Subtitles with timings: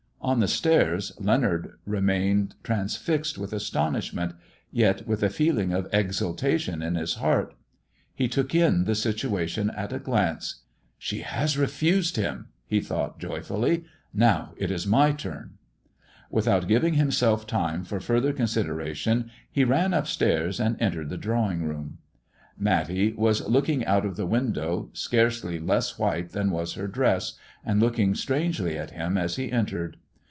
[0.23, 4.33] On the stairs Leonard remained transfixed with astonishment,
[4.71, 7.55] yet with a feeling of exultation in his heart.
[8.13, 10.61] He took in the situation at a glance."
[10.99, 13.83] She has refused him!" he thought, joyfully."
[14.13, 15.57] Now it is my turn
[16.29, 21.17] 1" Without giving himself time for further consideration, he ran up stairs and entered the
[21.17, 21.97] drawing room.
[22.55, 27.33] Matty was looking out of the window, scarcely less white than was her dress,
[27.65, 29.97] and looked strangely at him as he entered.